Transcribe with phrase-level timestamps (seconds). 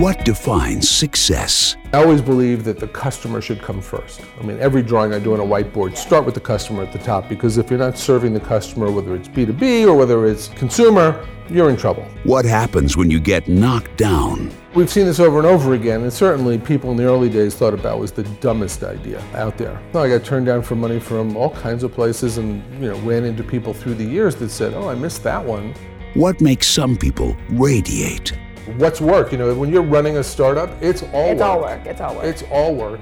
[0.00, 1.74] What defines success?
[1.94, 4.20] I always believe that the customer should come first.
[4.38, 6.98] I mean, every drawing I do on a whiteboard, start with the customer at the
[6.98, 11.26] top because if you're not serving the customer, whether it's B2B or whether it's consumer,
[11.48, 12.06] you're in trouble.
[12.24, 14.52] What happens when you get knocked down?
[14.74, 17.72] We've seen this over and over again, and certainly people in the early days thought
[17.72, 19.80] about was the dumbest idea out there.
[19.94, 23.24] I got turned down for money from all kinds of places and, you know, ran
[23.24, 25.74] into people through the years that said, oh, I missed that one.
[26.12, 28.34] What makes some people radiate?
[28.74, 29.30] What's work?
[29.30, 31.48] You know, when you're running a startup, it's all It's work.
[31.48, 31.86] all work.
[31.86, 32.24] It's all work.
[32.24, 33.00] It's all work.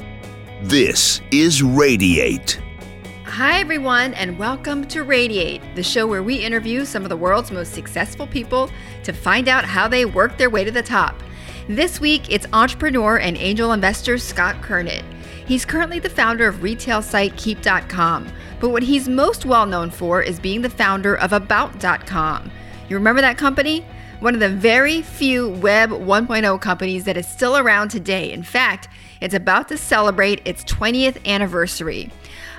[0.62, 2.60] This is Radiate.
[3.24, 7.50] Hi, everyone, and welcome to Radiate, the show where we interview some of the world's
[7.50, 8.68] most successful people
[9.04, 11.22] to find out how they work their way to the top.
[11.66, 15.02] This week, it's entrepreneur and angel investor Scott Kurnit.
[15.46, 18.28] He's currently the founder of retail site Keep.com,
[18.60, 22.50] but what he's most well known for is being the founder of About.com.
[22.88, 23.84] You remember that company?
[24.20, 28.32] One of the very few Web 1.0 companies that is still around today.
[28.32, 28.88] In fact,
[29.20, 32.10] it's about to celebrate its 20th anniversary.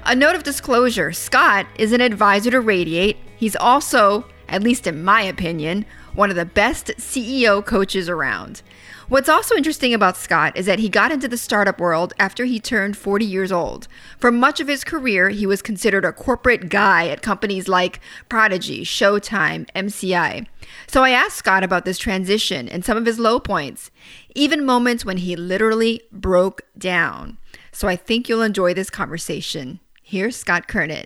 [0.05, 3.17] A note of disclosure Scott is an advisor to Radiate.
[3.37, 8.61] He's also, at least in my opinion, one of the best CEO coaches around.
[9.07, 12.59] What's also interesting about Scott is that he got into the startup world after he
[12.59, 13.87] turned 40 years old.
[14.17, 18.83] For much of his career, he was considered a corporate guy at companies like Prodigy,
[18.83, 20.47] Showtime, MCI.
[20.87, 23.91] So I asked Scott about this transition and some of his low points,
[24.33, 27.37] even moments when he literally broke down.
[27.71, 29.81] So I think you'll enjoy this conversation.
[30.01, 31.05] Here's Scott Kurnit.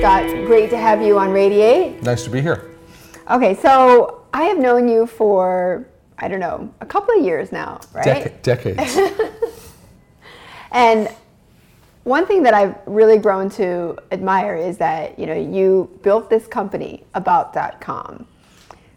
[0.00, 2.02] Scott, great to have you on Radiate.
[2.02, 2.70] Nice to be here.
[3.30, 5.86] Okay, so I have known you for,
[6.18, 8.24] I don't know, a couple of years now, right?
[8.24, 8.96] Dec- decades.
[10.72, 11.08] And
[12.04, 16.46] one thing that I've really grown to admire is that, you know, you built this
[16.46, 18.26] company, About.com.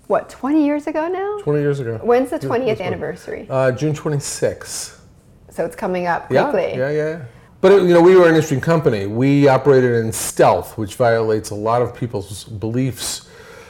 [0.07, 1.39] What, 20 years ago now?
[1.41, 1.99] 20 years ago.
[2.03, 3.47] When's the 20th anniversary?
[3.49, 4.99] Uh, June 26th.
[5.49, 6.77] So it's coming up Yeah, quickly.
[6.77, 7.25] yeah, yeah.
[7.63, 9.07] But it, you know, we were an interesting company.
[9.07, 13.29] We operated in stealth, which violates a lot of people's beliefs.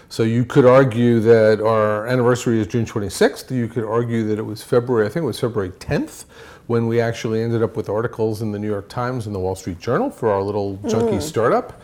[0.10, 3.56] So you could argue that our anniversary is June 26th.
[3.56, 5.06] You could argue that it was February.
[5.06, 6.26] I think it was February 10th
[6.66, 9.54] when we actually ended up with articles in the New York Times and the Wall
[9.54, 11.22] Street Journal for our little junky mm.
[11.22, 11.80] startup.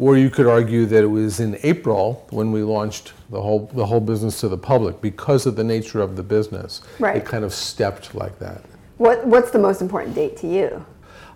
[0.00, 3.86] Or you could argue that it was in April when we launched the whole the
[3.86, 6.80] whole business to the public because of the nature of the business.
[6.98, 7.18] Right.
[7.18, 8.64] It kind of stepped like that.
[8.96, 10.84] What, what's the most important date to you?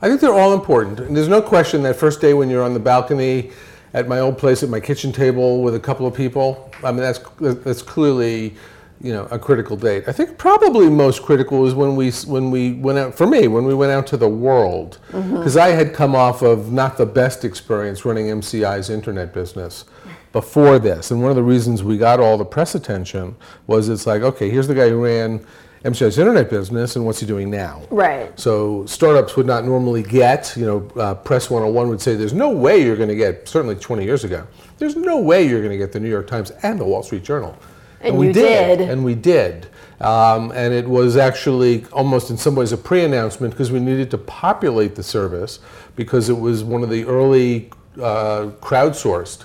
[0.02, 1.00] I think they're all important.
[1.00, 3.52] And there's no question that first day when you're on the balcony
[3.94, 7.00] at my old place at my kitchen table with a couple of people, I mean,
[7.00, 8.54] that's, that's clearly,
[9.00, 10.04] you know, a critical date.
[10.06, 13.64] I think probably most critical is when we, when we went out, for me, when
[13.64, 14.98] we went out to the world.
[15.12, 15.38] Mm-hmm.
[15.38, 19.86] Because I had come off of not the best experience running MCI's internet business
[20.32, 21.10] before this.
[21.10, 23.36] And one of the reasons we got all the press attention
[23.66, 25.46] was it's like, okay, here's the guy who ran
[25.86, 27.82] MCI's internet business and what's he doing now?
[27.90, 28.38] Right.
[28.38, 32.50] So startups would not normally get, you know, uh, Press 101 would say, there's no
[32.50, 34.46] way you're going to get, certainly 20 years ago,
[34.78, 37.22] there's no way you're going to get the New York Times and the Wall Street
[37.22, 37.56] Journal.
[38.00, 38.80] And we you did.
[38.80, 39.68] And we did.
[40.00, 44.18] Um, and it was actually almost in some ways a pre-announcement because we needed to
[44.18, 45.60] populate the service
[45.94, 49.44] because it was one of the early uh, crowdsourced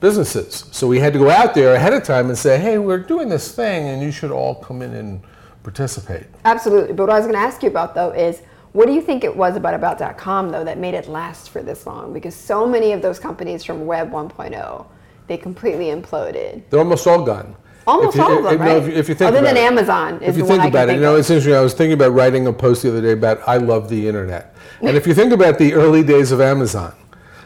[0.00, 0.64] businesses.
[0.72, 3.28] So we had to go out there ahead of time and say, hey, we're doing
[3.28, 5.22] this thing and you should all come in and
[5.64, 6.26] participate.
[6.44, 6.92] Absolutely.
[6.94, 8.42] But what I was going to ask you about though is
[8.72, 11.86] what do you think it was about about.com though that made it last for this
[11.86, 12.12] long?
[12.12, 14.86] Because so many of those companies from Web 1.0,
[15.26, 16.62] they completely imploded.
[16.70, 17.56] They're almost all gone.
[17.86, 18.76] Almost you- all of them, if- right?
[18.78, 19.66] If you, if you think Other about than it.
[19.66, 21.18] Amazon is if you the think one I can about it, think you know, of.
[21.20, 21.54] it's interesting.
[21.54, 24.54] I was thinking about writing a post the other day about I love the internet,
[24.80, 26.94] and if you think about the early days of Amazon,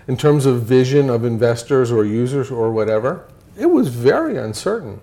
[0.06, 3.24] in terms of vision of investors or users or whatever,
[3.58, 5.00] it was very uncertain.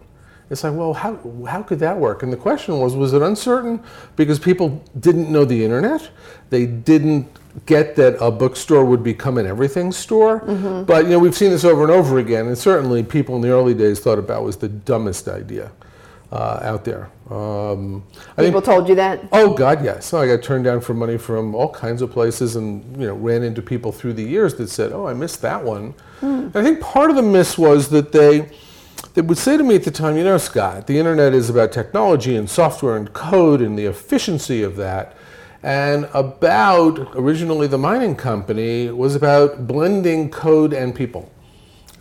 [0.49, 2.21] It's like, well, how, how could that work?
[2.21, 3.83] And the question was, was it uncertain
[4.15, 6.09] because people didn't know the internet?
[6.51, 7.27] They didn't
[7.65, 10.41] get that a bookstore would become an everything store.
[10.41, 10.83] Mm-hmm.
[10.83, 13.49] But, you know, we've seen this over and over again, and certainly people in the
[13.49, 15.71] early days thought about was the dumbest idea
[16.31, 17.09] uh, out there.
[17.29, 19.21] Um, I think People told you that?
[19.31, 20.13] Oh God, yes.
[20.13, 23.41] I got turned down for money from all kinds of places, and you know, ran
[23.41, 26.81] into people through the years that said, "Oh, I missed that one." And I think
[26.81, 28.51] part of the miss was that they
[29.15, 31.71] they would say to me at the time, "You know, Scott, the internet is about
[31.71, 35.13] technology and software and code and the efficiency of that."
[35.63, 41.29] And about originally the mining company was about blending code and people.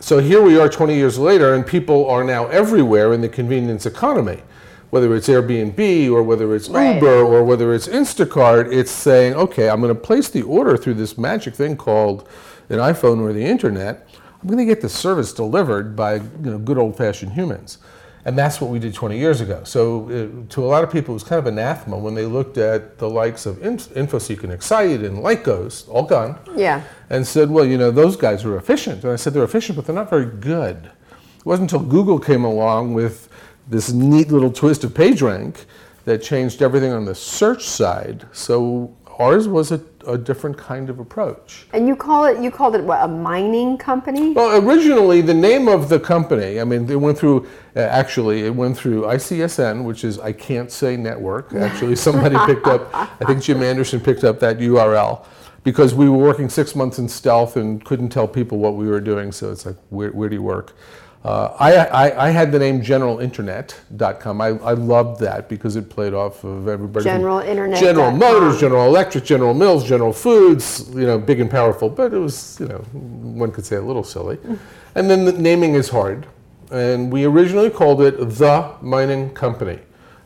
[0.01, 3.87] So here we are 20 years later, and people are now everywhere in the convenience
[3.87, 4.43] economy.
[4.91, 6.97] Whether it's Airbnb or whether it's Right.
[6.97, 10.95] Uber or whether it's Instacart, it's saying, okay, I'm going to place the order through
[10.95, 12.29] this magic thing called
[12.69, 14.07] an iPhone or the internet.
[14.45, 17.79] I'm going to get the service delivered by you know, good old fashioned humans.
[18.27, 19.63] And that's what we did 20 years ago.
[19.65, 22.59] So, uh, to a lot of people, it was kind of anathema when they looked
[22.59, 26.83] at the likes of Inf- InfoSeek and Excite and Lycos, all gone, Yeah.
[27.09, 29.03] and said, well, you know, those guys were efficient.
[29.03, 30.91] And I said, they're efficient, but they're not very good.
[31.39, 33.31] It wasn't until Google came along with
[33.67, 35.65] this neat little twist of PageRank
[36.05, 38.27] that changed everything on the search side.
[38.33, 41.67] So ours was a, a different kind of approach.
[41.73, 44.33] And you call it you called it what a mining company?
[44.33, 47.47] Well, originally the name of the company, I mean, it went through,
[47.77, 51.53] uh, actually, it went through ICSN, which is I Can't Say Network.
[51.65, 55.25] Actually, somebody picked up, I think Jim Anderson picked up that URL
[55.63, 59.01] because we were working six months in stealth and couldn't tell people what we were
[59.01, 59.33] doing.
[59.33, 60.75] So it's like, where, where do you work?
[61.25, 64.41] Uh, I, I, I had the name generalinternet.com.
[64.43, 67.05] I, I loved that because it played off of everybody.
[67.05, 67.81] from Generalinternet.com.
[67.81, 72.19] General Motors, General Electric, General Mills, General Foods, you know, big and powerful, but it
[72.19, 74.39] was, you know, one could say a little silly.
[74.97, 76.25] And then the naming is hard.
[76.71, 79.81] And we originally called it The Mining Company.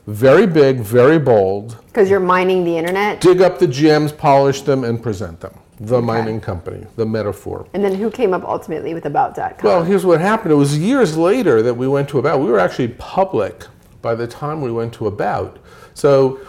[0.06, 1.82] Very big, very bold.
[1.86, 3.22] Because you're mining the internet.
[3.22, 5.58] Dig up the gems, polish them, and present them.
[5.80, 7.66] The Mining Company, the metaphor.
[7.72, 9.58] And then who came up ultimately with about.com?
[9.62, 10.52] Well, here's what happened.
[10.52, 12.40] It was years later that we went to About.
[12.40, 13.64] We were actually public
[14.02, 15.58] by the time we went to About.
[15.94, 16.40] So,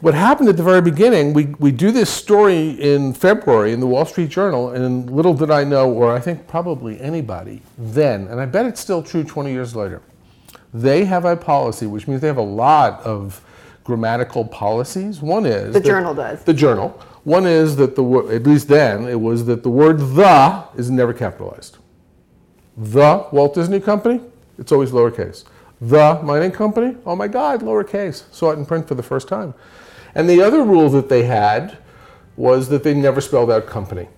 [0.00, 3.86] what happened at the very beginning, we, we do this story in February in the
[3.86, 8.40] Wall Street Journal, and little did I know, or I think probably anybody then, and
[8.40, 10.00] I bet it's still true 20 years later,
[10.72, 13.44] they have a policy, which means they have a lot of
[13.82, 15.20] grammatical policies.
[15.20, 16.44] One is The Journal does.
[16.44, 17.02] The journal.
[17.28, 20.90] One is that the wo- at least then it was that the word the is
[20.90, 21.76] never capitalized.
[22.74, 24.22] The Walt Disney Company,
[24.56, 25.44] it's always lowercase.
[25.78, 28.24] The mining company, oh my God, lowercase.
[28.32, 29.52] Saw it in print for the first time.
[30.14, 31.76] And the other rule that they had
[32.38, 34.08] was that they never spelled out company.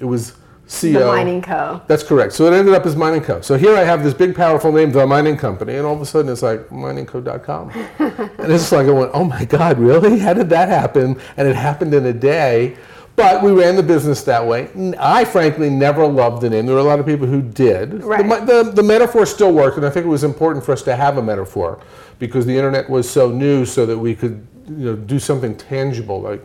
[0.00, 0.32] It was
[0.68, 1.80] C the mining co.
[1.86, 2.32] That's correct.
[2.32, 3.40] So it ended up as Mining Co.
[3.40, 6.06] So here I have this big, powerful name, The Mining Company, and all of a
[6.06, 7.70] sudden it's like miningco.com.
[8.00, 10.18] and it's like I went, oh my God, really?
[10.18, 11.20] How did that happen?
[11.36, 12.76] And it happened in a day.
[13.14, 14.68] But we ran the business that way.
[14.98, 16.66] I frankly never loved the name.
[16.66, 17.92] There were a lot of people who did.
[17.92, 18.26] The Right.
[18.26, 20.94] mi- The, the, metaphor still worked, and I think it was important for us to
[20.96, 21.78] have a metaphor
[22.18, 26.20] because the internet was so new, so that we could, you know, do something tangible
[26.20, 26.42] like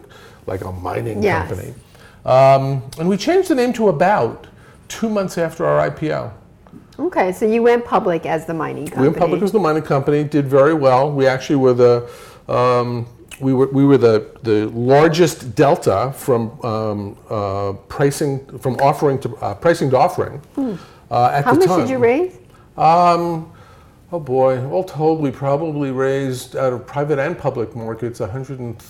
[0.48, 1.48] like a mining Yes.
[1.50, 1.74] company.
[2.26, 4.48] Um, and we changed the name to About
[4.88, 6.32] two months after our IPO.
[7.00, 9.02] Okay, so you went public as the mining company.
[9.02, 11.12] We went public as the mining company, did very well.
[11.12, 12.10] We actually were the
[12.48, 13.08] um,
[13.40, 19.36] we were we were the the largest delta from um, uh, pricing from offering to
[19.38, 20.42] uh, pricing to offering.
[20.58, 21.50] Uh, at Hmm.
[21.50, 22.38] How the much did you raise?
[22.78, 23.52] Um,
[24.12, 28.86] oh boy, all told, we probably raised out of private and public markets 130,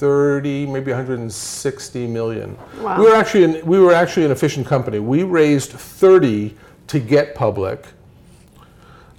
[0.00, 2.56] maybe 160 million.
[2.80, 2.98] Wow.
[2.98, 4.98] We were actually an, we were actually an efficient company.
[4.98, 6.56] We raised 30
[6.88, 7.86] to get public.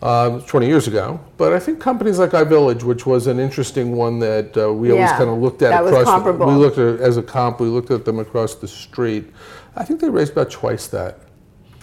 [0.01, 4.19] Uh, 20 years ago, but I think companies like iVillage, which was an interesting one
[4.19, 6.05] that uh, we always kind of looked at across.
[6.05, 6.45] the- comparable.
[6.45, 7.59] we looked at as a comp.
[7.59, 9.31] We looked at them across the street.
[9.75, 11.21] I think they raised about twice that.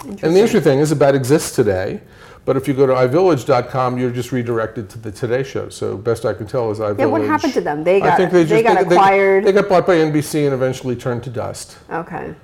[0.05, 2.01] And the interesting thing is, about exists today,
[2.45, 5.69] but if you go to iVillage.com, you're just redirected to the Today Show.
[5.69, 6.99] So best I can tell is iVillage.
[6.99, 7.85] Yeah, what happened to them?
[7.85, 9.45] They I got think they, they just, got acquired.
[9.45, 11.79] They, got bought by NBC and eventually turned to dust.
[11.91, 12.35] Okay.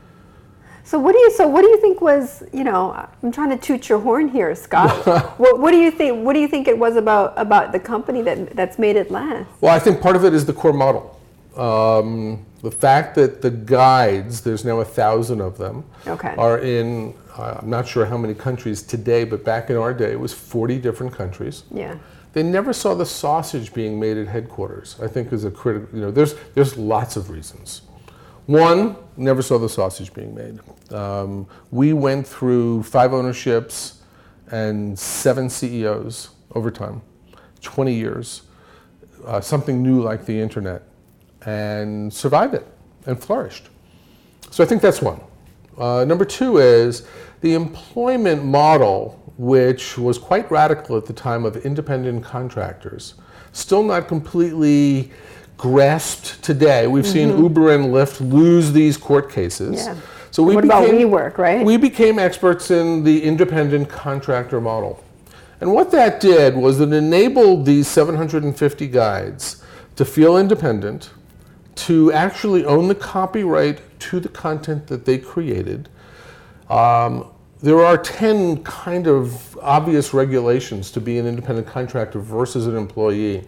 [0.84, 3.58] So what do you so what do you think was you know I'm trying to
[3.58, 5.06] toot your horn here, Scott.
[5.38, 8.22] what, what do you think what do you think it was about about the company
[8.22, 9.50] that that's made it last?
[9.60, 11.20] Well, I think part of it is the core model.
[11.58, 16.34] Um, the fact that the guides, there's now a thousand of them, Okay.
[16.36, 20.20] are in, I'm not sure how many countries today, but back in our day, it
[20.20, 21.64] was 40 different countries.
[21.70, 21.98] Yeah.
[22.32, 24.96] They never saw the sausage being made at headquarters.
[25.02, 25.88] I think is a critical.
[25.92, 27.82] You know, there's there's lots of reasons.
[28.46, 30.58] One, never saw the sausage being made.
[30.92, 34.02] Um, we went through five ownerships
[34.50, 37.02] and seven CEOs over time,
[37.60, 38.42] 20 years,
[39.26, 40.82] uh, something new like the internet,
[41.44, 42.66] and survived it
[43.04, 43.68] and flourished.
[44.50, 45.20] So I think that's one.
[45.78, 47.06] Uh, number two is
[47.40, 53.14] the employment model, which was quite radical at the time of independent contractors,
[53.52, 55.12] still not completely
[55.56, 56.86] grasped today.
[56.86, 59.80] We've seen Uber and Lyft lose these court cases.
[59.86, 59.98] Mm-hmm.
[59.98, 60.04] Yeah.
[60.30, 61.64] So we What about became, WeWork, right?
[61.64, 65.02] We became experts in the independent contractor model.
[65.60, 69.64] And what that did was it enabled these 750 guides
[69.96, 71.10] to feel independent,
[71.78, 75.88] to actually own the copyright to the content that they created.
[76.68, 77.26] Um,
[77.60, 83.44] there are 10 kind of obvious regulations to be an independent contractor versus an employee.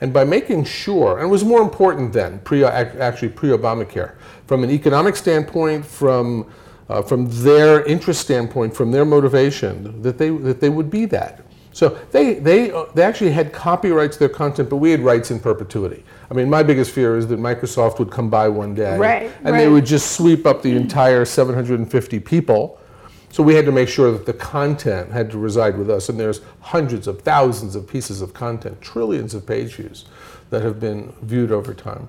[0.00, 4.14] And by making sure, and it was more important then, pre, actually pre Obamacare,
[4.46, 6.50] from an economic standpoint, from
[6.88, 11.44] uh, from their interest standpoint, from their motivation, that they that they would be that.
[11.72, 15.30] So they they uh, they actually had copyrights to their content, but we had rights
[15.30, 16.02] in perpetuity.
[16.30, 19.54] I mean, my biggest fear is that Microsoft would come by one day Right, and
[19.54, 22.78] they would just sweep up the entire 750 people.
[23.32, 26.18] So we had to make sure that the content had to reside with us, and
[26.18, 30.04] there's hundreds of thousands of pieces of content, trillions of page views
[30.50, 32.08] that have been viewed over time.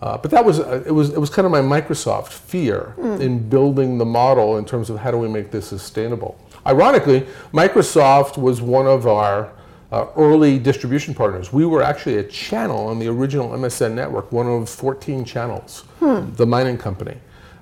[0.00, 3.48] Uh, but that was uh, it was it was kind of my Microsoft fear in
[3.48, 6.38] building the model in terms of how do we make this sustainable.
[6.66, 9.52] Ironically, Microsoft was one of our
[9.92, 11.52] uh, early distribution partners.
[11.52, 16.46] We were actually a channel on the original MSN network, one of 14 channels, the
[16.46, 17.16] mining company.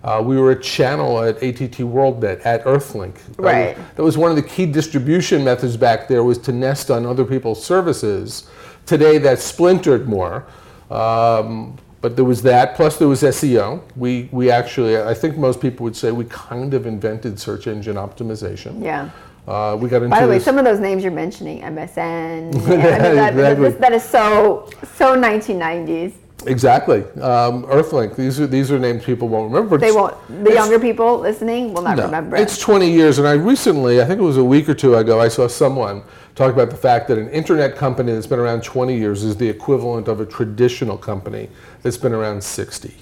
[0.04, 3.14] Uh, we were a channel at ATT WorldNet at Earthlink.
[3.14, 3.76] That was- Right.
[3.96, 7.24] that was one of the key distribution methods back there was to nest on other
[7.24, 8.44] people's services.
[8.86, 10.44] Today that's splintered more.
[10.90, 13.80] Um, but there was that, plus there was SEO.
[13.94, 17.94] We, we actually, I think most people would say we kind of invented search engine
[17.94, 18.82] optimization.
[18.82, 19.10] Yeah.
[19.46, 22.60] Uh, we got into By the way, some of those names you're mentioning, MSN, yeah,
[22.76, 23.70] that, exactly.
[23.70, 26.12] that- that is so so 1990s.
[26.46, 27.02] Exactly.
[27.20, 28.16] Um, Earthlink.
[28.16, 29.78] These are these are names people won't remember.
[29.78, 30.16] They won't.
[30.44, 32.36] The younger people listening will not No, remember.
[32.36, 35.20] It's 20 years, and I recently, I think it was a week or two ago,
[35.20, 36.02] I saw someone
[36.34, 39.48] talk about the fact that an internet company that's been around 20 years is the
[39.48, 41.48] equivalent of a traditional company
[41.82, 42.92] that's been around 60.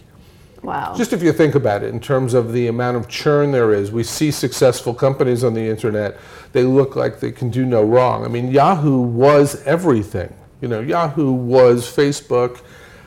[0.62, 0.94] Wow.
[0.96, 3.90] Just if you think about it, in terms of the amount of churn there is,
[3.90, 6.18] we see successful companies on the internet.
[6.52, 8.24] They look like they can do no wrong.
[8.24, 10.34] I mean, Yahoo was everything.
[10.60, 12.60] You know, Yahoo was Facebook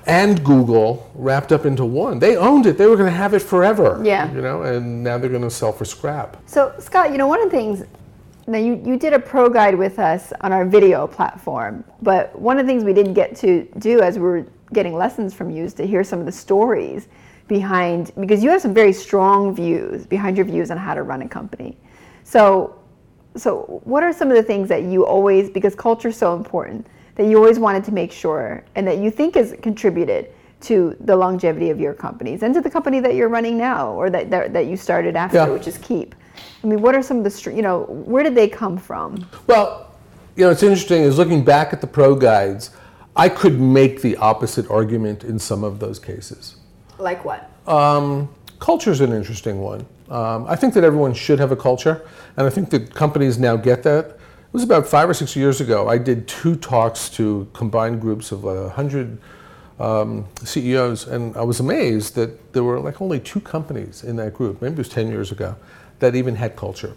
[0.05, 2.19] and Google wrapped up into one.
[2.19, 2.77] They owned it.
[2.77, 4.01] They were going to have it forever.
[4.03, 4.31] Yeah.
[4.33, 6.37] You know, and now they're going to sell for scrap.
[6.45, 7.83] So, Scott, you know, one of the things,
[8.47, 12.59] now you, you did a pro guide with us on our video platform, but one
[12.59, 15.63] of the things we didn't get to do as we were getting lessons from you
[15.63, 17.07] is to hear some of the stories
[17.53, 21.21] behind, because you have some very strong views behind your views on how to run
[21.21, 21.77] a company.
[22.23, 22.75] So,
[23.35, 26.87] so what are some of the things that you always, because culture is so important,
[27.15, 30.31] that you always wanted to make sure and that you think has contributed
[30.61, 34.09] to the longevity of your companies and to the company that you're running now or
[34.09, 35.49] that, that, that you started after, Yeah.
[35.49, 36.15] which is Keep?
[36.63, 39.27] I mean, what are some of the, you know, where did they come from?
[39.45, 39.93] Well,
[40.35, 42.71] you know, it's interesting is looking back at the pro guides,
[43.15, 46.55] I could make the opposite argument in some of those cases.
[47.03, 47.51] Like what?
[47.67, 49.85] Um, culture is an interesting one.
[50.09, 52.07] Um, I think that everyone should have a culture,
[52.37, 54.05] and I think that companies now get that.
[54.05, 55.89] It was about five or six years ago.
[55.89, 59.17] I did two talks to combined groups of a hundred
[59.79, 64.33] um, CEOs, and I was amazed that there were like only two companies in that
[64.33, 64.61] group.
[64.61, 65.57] Maybe it was ten years ago
[65.99, 66.95] that even had culture.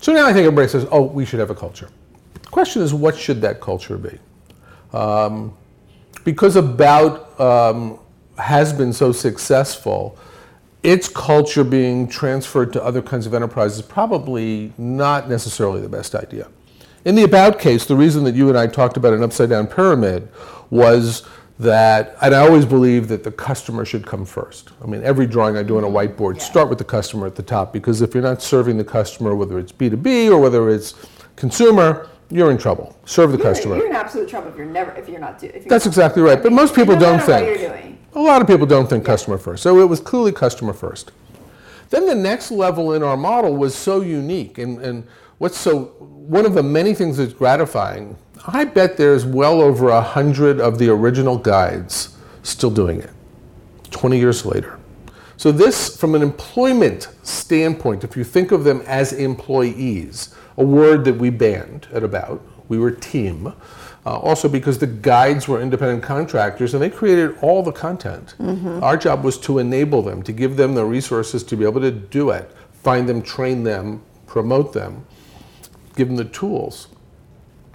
[0.00, 1.90] So now I think everybody says, "Oh, we should have a culture."
[2.34, 4.18] The question is, what should that culture be?
[4.96, 5.54] Um,
[6.24, 7.98] because About um,
[8.38, 10.18] has been so successful,
[10.82, 16.14] its culture being transferred to other kinds of enterprises is probably not necessarily the best
[16.14, 16.48] idea.
[17.04, 19.66] In the About case, the reason that you and I talked about an upside down
[19.66, 20.28] pyramid
[20.70, 21.24] was
[21.58, 24.70] that, and I always believe that the customer should come first.
[24.82, 27.42] I mean, every drawing I do on a whiteboard, start with the customer at the
[27.42, 30.94] top, because if you're not serving the customer, whether it's B2B or whether it's
[31.36, 32.96] consumer, you're in trouble.
[33.04, 33.76] Serve the customer.
[33.76, 35.64] You're in absolute trouble if you're never, if you're not doing.
[35.66, 36.42] That's exactly right.
[36.42, 37.98] But most people don't think.
[38.14, 39.62] A lot of people don't think customer first.
[39.62, 41.12] So it was clearly customer first.
[41.90, 44.58] Then the next level in our model was so unique.
[44.58, 45.06] And, and
[45.38, 48.16] what's so, one of the many things that's gratifying,
[48.46, 53.10] I bet there's well over a hundred of the original guides still doing it
[53.90, 54.78] 20 years later.
[55.36, 61.04] So this, from an employment standpoint, if you think of them as employees, a word
[61.04, 63.52] that we banned at About, we were team.
[64.04, 68.34] Uh, also because the guides were independent contractors and they created all the content.
[68.82, 71.92] Our job was to enable them, to give them the resources to be able to
[71.92, 75.06] do it, find them, train them, promote them,
[75.94, 76.88] give them the tools.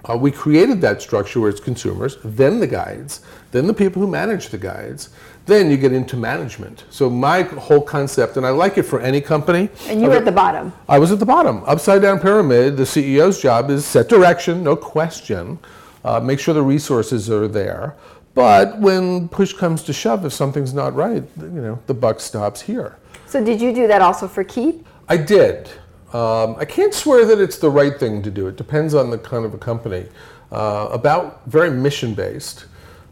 [0.04, 4.08] Uh, we created that structure where it's consumers, then the guides, then the people who
[4.08, 5.08] manage the guides,
[5.46, 6.84] then you get into management.
[6.90, 9.70] So my whole concept, and I like it for any company.
[9.86, 10.72] And you were at the bottom.
[10.88, 11.62] I was at the bottom.
[11.66, 15.58] Upside down pyramid, the CEO's job is set direction, no question,
[16.04, 17.96] uh, make sure the resources are there.
[18.34, 22.60] But when push comes to shove, if something's not right, you know, the buck stops
[22.60, 22.98] here.
[23.26, 24.86] So did you do that also for Keep?
[25.08, 25.68] I did.
[26.12, 28.46] Um, I can't swear that it's the right thing to do.
[28.46, 30.06] It depends on the kind of a company.
[30.50, 32.66] Uh, about very mission based.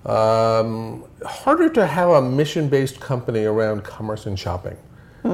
[0.06, 4.76] Um, harder to have a mission based company around commerce and shopping.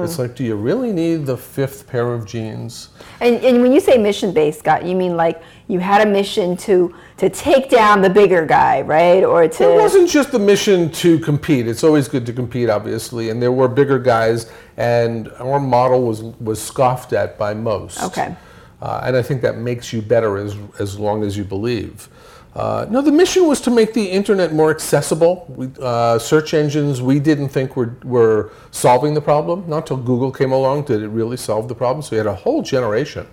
[0.01, 2.89] It's like, do you really need the fifth pair of jeans?
[3.21, 6.57] And, and when you say mission based, Scott, you mean like you had a mission
[6.57, 9.23] to to take down the bigger guy, right?
[9.23, 11.67] Or to It wasn't just the mission to compete.
[11.67, 16.23] It's always good to compete, obviously, and there were bigger guys, and our model was
[16.23, 18.01] was scoffed at by most.
[18.03, 18.35] Okay.
[18.81, 22.09] Uh, and I think that makes you better as as long as you believe.
[22.55, 25.45] Uh, no, the mission was to make the internet more accessible.
[25.49, 29.67] We, uh, search engines we didn't think were, were solving the problem.
[29.67, 32.03] Not until Google came along did it really solve the problem.
[32.03, 33.25] So we had a whole generation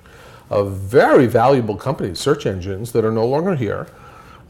[0.50, 3.86] of very valuable companies, search engines, that are no longer here,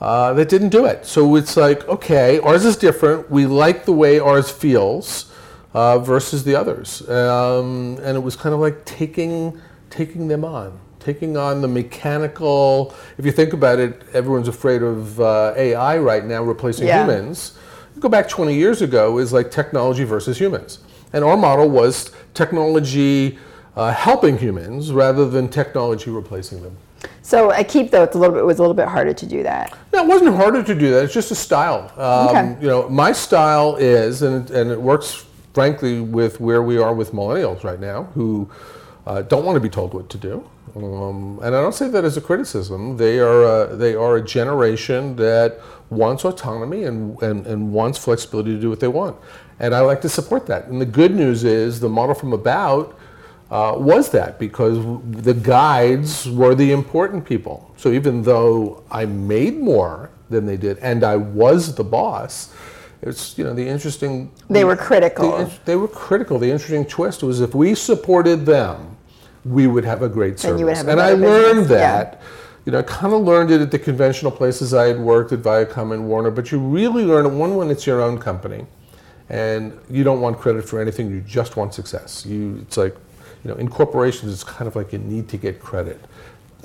[0.00, 1.04] uh, that didn't do it.
[1.06, 3.30] So it's like, okay, ours is different.
[3.30, 5.32] We like the way ours feels
[5.74, 7.08] uh, versus the others.
[7.08, 12.94] Um, and it was kind of like taking, taking them on taking on the mechanical.
[13.18, 17.00] If you think about it, everyone's afraid of uh, AI right now replacing Yeah.
[17.04, 17.54] humans.
[17.98, 20.78] Go back 20 years ago is like technology versus humans,
[21.12, 23.38] and our model was technology
[23.76, 26.76] uh, helping humans rather than technology replacing them.
[27.22, 29.26] so I Keep though it's a little bit it was a little bit harder to
[29.26, 29.76] do that.
[29.92, 31.04] No, it wasn't harder to do that.
[31.04, 31.92] It's just a style.
[31.96, 32.62] Um, Okay.
[32.62, 35.24] You know, my style is, and, and it works,
[35.54, 38.48] frankly, with where we are with millennials right now, who
[39.06, 40.48] uh, don't want to be told what to do.
[40.76, 42.96] Um, and I don't say that as a criticism.
[42.96, 45.58] They are a, they are a generation that
[45.90, 49.16] wants autonomy and, and, and wants flexibility to do what they want.
[49.58, 50.66] And I like to support that.
[50.66, 52.96] And the good news is the model from About
[53.50, 54.78] uh, was that because
[55.10, 57.72] the guides were the important people.
[57.76, 62.54] So even though I made more than they did and I was the boss,
[63.02, 64.30] it's you know the interesting.
[64.48, 65.38] They were critical.
[65.38, 66.38] the they were critical.
[66.38, 68.96] The interesting twist was if we supported them,
[69.44, 70.52] we would have a great service.
[70.52, 72.04] Then you would have a and I better learned business, yeah.
[72.04, 72.22] that.
[72.66, 75.40] You know, I kind of learned it at the conventional places I had worked at
[75.40, 78.66] Viacom and Warner, but you really learn it one when it's your own company
[79.30, 82.96] and you don't want credit for anything you just want success you it's like
[83.44, 86.00] you know in corporations it's kind of like you need to get credit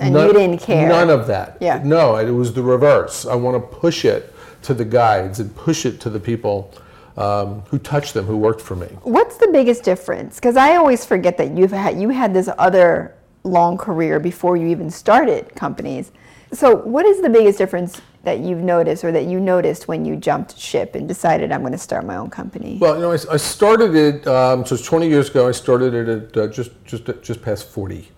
[0.00, 0.88] And you didn't care.
[0.88, 1.80] none of that Yeah.
[1.84, 5.86] no it was the reverse i want to push it to the guides and push
[5.86, 6.72] it to the people
[7.16, 10.34] um, who touched them who worked for me What's the biggest difference?
[10.36, 14.66] Because I always forget that you've had you had this other long career before you
[14.66, 16.12] even started companies.
[16.52, 20.16] So what is the biggest difference that you've noticed or that you noticed when you
[20.16, 22.76] jumped ship and decided I'm going to start my own company?
[22.80, 25.94] well you know i, I started it um, so it's 20 years ago i started
[25.94, 28.08] it at uh, just just just past 40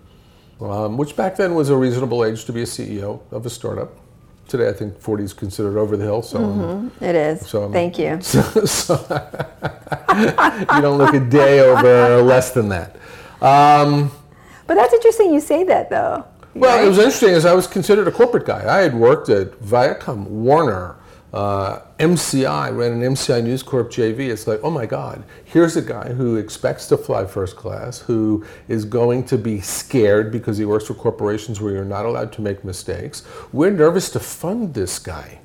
[0.61, 3.91] um, which back then was a reasonable age to be a ceo of a startup
[4.47, 7.47] today i think 40 is considered over the hill so um, it is.
[7.47, 8.19] so I'm- Thank you.
[8.33, 8.95] so, so
[10.17, 12.95] you don't look a day over less than that.
[13.41, 14.11] Um,
[14.65, 16.25] But that's interesting you say that though.
[16.53, 16.85] Well, right?
[16.85, 18.65] it was interesting as I was considered a corporate guy.
[18.67, 20.95] I had worked at Viacom, Warner,
[21.33, 24.29] uh, MCI, ran an MCI News Corp JV.
[24.29, 28.45] It's like, oh my God, here's a guy who expects to fly first class, who
[28.67, 32.41] is going to be scared because he works for corporations where you're not allowed to
[32.41, 33.23] make mistakes.
[33.53, 35.39] We're nervous to fund this guy.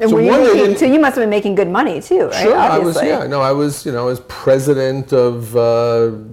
[0.00, 2.42] And so you one, making, so you must have been making good money too, right?
[2.42, 3.02] Sure, I was.
[3.02, 3.84] Yeah, no, I was.
[3.84, 5.60] You know, as president of, uh,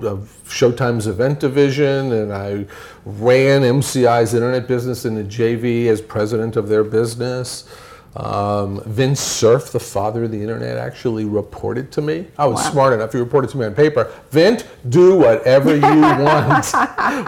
[0.08, 2.66] of Showtime's event division, and I
[3.06, 7.68] ran MCI's internet business in the JV as president of their business.
[8.16, 12.26] Um, Vint Cerf, the father of the internet, actually reported to me.
[12.38, 14.10] I was smart enough; he reported to me on paper.
[14.32, 16.72] Vint, do whatever you want,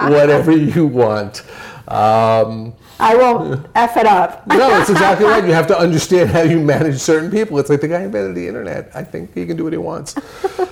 [0.10, 1.44] whatever you want.
[1.90, 4.46] Um, I won't f it up.
[4.48, 5.44] no, it's exactly right.
[5.46, 7.58] You have to understand how you manage certain people.
[7.60, 8.92] It's like the guy invented the internet.
[8.94, 10.16] I think he can do what he wants.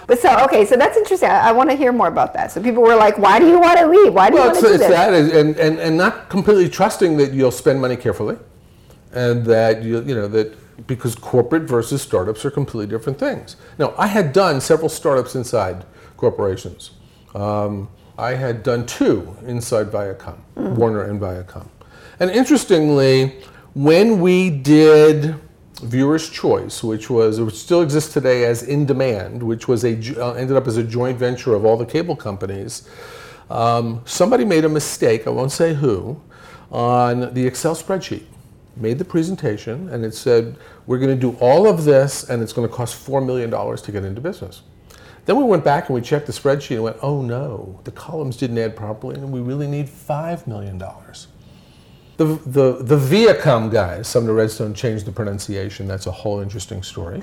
[0.08, 1.30] But so okay, so that's interesting.
[1.30, 2.50] I, I want to hear more about that.
[2.54, 4.14] So people were like, "Why do you want to leave?
[4.14, 6.70] Why do Well, you want to do it's this?" that, and, and, and not completely
[6.70, 8.38] trusting that you'll spend money carefully,
[9.12, 10.56] and that you you know that
[10.88, 13.58] because corporate versus startups are completely different things.
[13.78, 15.84] Now, I had done several startups inside
[16.16, 16.92] corporations.
[17.36, 21.68] Um, I had done two inside Viacom, Warner and Viacom,
[22.20, 23.42] and interestingly,
[23.74, 25.36] when we did
[25.84, 30.34] Viewer's Choice, which was which still exists today as In Demand, which was a uh,
[30.34, 32.90] ended up as a joint venture of all the cable companies.
[33.50, 36.20] Um, somebody made a mistake, I won't say who,
[36.72, 38.24] on the Excel spreadsheet.
[38.76, 42.54] Made the presentation and it said, we're going to do all of this and it's
[42.54, 44.62] going to cost $4 million to get into business.
[45.26, 48.38] Then we went back and we checked the spreadsheet and went, oh no, the columns
[48.38, 50.82] didn't add properly and we really need $5 million.
[52.18, 55.88] The, the, the Viacom guys, some of the Redstone changed the pronunciation.
[55.88, 57.22] That's a whole interesting story.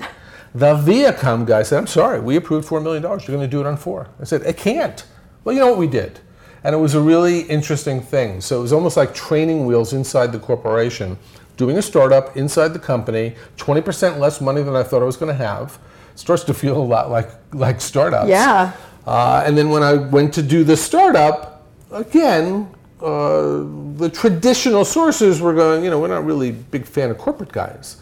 [0.53, 3.03] The Viacom guy said, I'm sorry, we approved $4 million.
[3.03, 4.07] You're going to do it on four.
[4.21, 5.03] I said, I can't.
[5.43, 6.21] Well, you know what we did?
[6.63, 8.39] And it was a really interesting thing.
[8.39, 11.17] So it was almost like training wheels inside the corporation,
[11.57, 15.31] doing a startup inside the company, 20% less money than I thought I was going
[15.31, 15.77] to have.
[16.15, 18.29] Starts to feel a lot like, like startups.
[18.29, 18.71] Yeah.
[19.05, 23.63] Uh, and then when I went to do the startup, again, uh,
[23.97, 27.97] the traditional sources were going, you know, we're not really big fan of corporate guys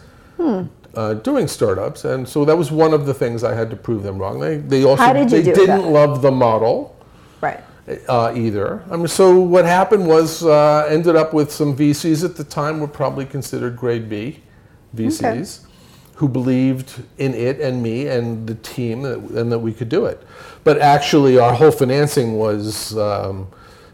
[0.95, 4.03] uh, doing startups, and so that was one of the things I had to prove
[4.03, 4.39] them wrong.
[4.39, 6.95] They they also did they didn't love the model
[7.41, 7.59] Right.
[8.07, 8.83] uh, either.
[8.91, 12.79] I mean, so what happened was uh, ended up with some VCs at the time
[12.79, 14.41] were probably considered grade B
[14.95, 15.61] VCs
[16.15, 20.21] who believed in it and me and the team and that we could do it.
[20.63, 22.95] But actually, our whole financing was.
[22.97, 23.47] Um,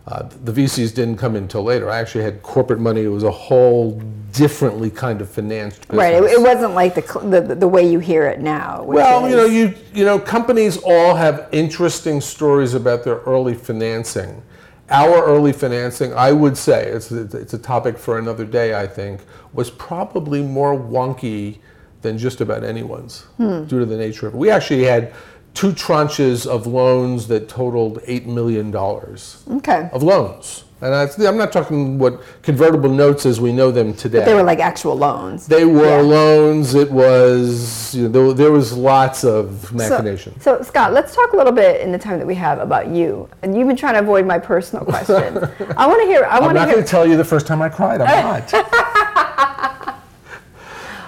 [0.10, 1.90] uh, the VCs didn't come in until later.
[1.90, 3.02] I actually had corporate money.
[3.04, 4.02] It was a whole
[4.34, 5.98] differently kind of financed business.
[5.98, 6.14] Right.
[6.16, 7.02] It, it wasn't like the,
[7.46, 8.84] the the way you hear it now.
[8.84, 14.42] Well, you know, you you know, companies all have interesting stories about their early financing.
[14.90, 18.74] Our early financing, I would say, it's it's a topic for another day.
[18.80, 19.22] I think
[19.54, 21.60] was probably more wonky
[22.02, 23.66] than just about anyone's Hmm.
[23.66, 24.38] due to the nature of it.
[24.38, 25.14] We actually had
[25.54, 29.90] two tranches of loans that totaled eight million dollars Okay.
[29.92, 34.24] of loans, and that's, I'm not talking what convertible notes as we know them today.
[34.24, 35.48] They were like actual loans.
[35.48, 36.02] They were Yeah.
[36.02, 36.74] loans.
[36.76, 40.40] It was you know, there, there was lots of machination.
[40.40, 42.88] So, so, Scott, let's talk a little bit in the time that we have about
[42.88, 43.28] you.
[43.42, 45.38] And you've been trying to avoid my personal question.
[45.76, 46.24] I want to hear.
[46.24, 48.00] I I'm want not going to tell you the first time I cried.
[48.00, 48.54] I'm not.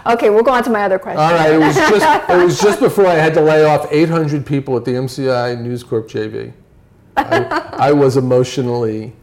[0.05, 1.21] Okay, we'll go on to my other question.
[1.21, 1.53] All right.
[1.53, 4.85] It was just it was just before I had to lay off 800 people at
[4.85, 6.53] the MCI News Corp JV.
[7.17, 9.13] I, I was emotionally.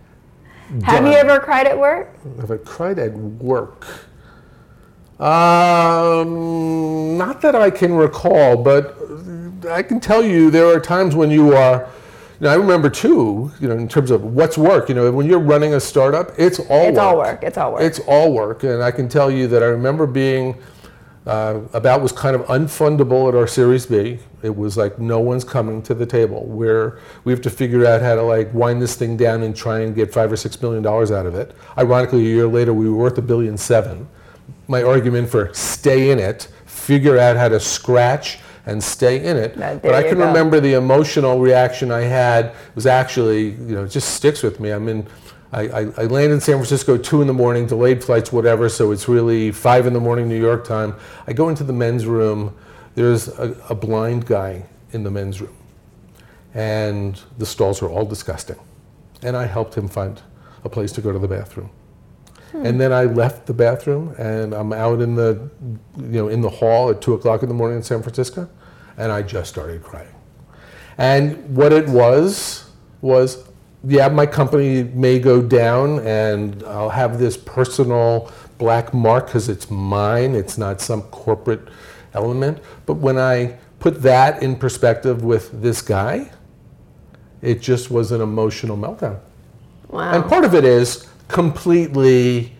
[0.84, 2.14] Have you ever cried at work?
[2.40, 3.86] Have I cried at work?
[5.18, 8.96] Um, not that I can recall, but
[9.68, 11.88] I can tell you there are times when you are.
[12.40, 13.50] You know, I remember too.
[13.60, 14.88] You know, in terms of what's work.
[14.88, 17.04] You know, when you're running a startup, it's all It's work.
[17.04, 17.42] all work.
[17.42, 17.82] It's all work.
[17.82, 20.56] It's all work, and I can tell you that I remember being
[21.26, 24.18] uh, about was kind of unfundable at our Series B.
[24.42, 26.44] It was like no one's coming to the table.
[26.46, 29.80] Where we have to figure out how to like wind this thing down and try
[29.80, 31.54] and get five or six million dollars out of it.
[31.76, 34.08] Ironically, a year later, we were worth a billion seven.
[34.68, 39.56] My argument for stay in it, figure out how to scratch and stay in it.
[39.56, 40.26] Now, but I can go.
[40.26, 44.74] remember the emotional reaction I had was actually, you know, it just sticks with me.
[44.74, 45.06] I mean,
[45.52, 48.68] I, I, I landed in San Francisco two in the morning, delayed flights, whatever.
[48.68, 50.94] So it's really five in the morning New York time.
[51.26, 52.54] I go into the men's room.
[52.94, 55.56] There's a, a blind guy in the men's room,
[56.52, 58.58] and the stalls are all disgusting.
[59.22, 60.20] And I helped him find
[60.62, 61.70] a place to go to the bathroom.
[62.52, 62.66] Hmm.
[62.66, 65.48] And then I left the bathroom, and I'm out in the,
[65.96, 68.48] you know, in the hall at two o'clock in the morning in San Francisco,
[68.98, 70.14] and I just started crying.
[70.98, 73.48] And what it was was,
[73.84, 79.70] yeah, my company may go down, and I'll have this personal black mark because it's
[79.70, 80.34] mine.
[80.34, 81.68] It's not some corporate
[82.12, 82.58] element.
[82.86, 86.30] But when I put that in perspective with this guy,
[87.40, 89.20] it just was an emotional meltdown.
[89.88, 90.12] wow.
[90.12, 92.56] And part of it is completely,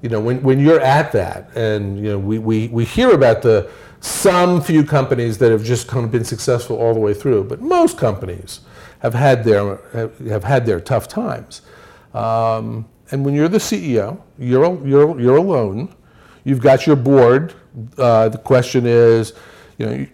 [0.00, 3.42] you know, when, when you're at that, and you know, we, we, we hear about
[3.42, 7.44] the some few companies that have just kind of been successful all the way through,
[7.44, 8.60] but most companies
[9.00, 9.76] have had their
[10.28, 11.62] have, had their tough times.
[12.14, 15.94] Um, and when you're the CEO, you're you're you're alone.
[16.44, 17.54] You've got your board.
[17.98, 19.32] Uh, the question is,
[19.78, 20.06] you know,